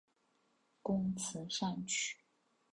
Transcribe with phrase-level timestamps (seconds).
[0.81, 2.17] 工词善曲。